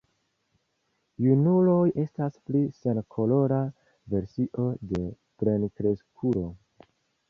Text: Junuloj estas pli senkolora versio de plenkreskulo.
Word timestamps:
Junuloj 1.25 1.83
estas 2.05 2.41
pli 2.49 2.63
senkolora 2.79 3.63
versio 4.17 4.69
de 4.95 5.09
plenkreskulo. 5.09 6.53